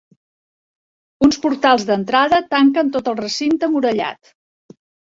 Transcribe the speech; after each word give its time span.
Uns 1.27 1.37
portals 1.45 1.85
d'entrada 1.91 2.41
tanquen 2.57 2.93
tot 2.99 3.13
el 3.13 3.21
recinte 3.25 3.73
murallat. 3.77 4.37